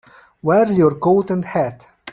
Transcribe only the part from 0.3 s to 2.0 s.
Where's your coat and hat?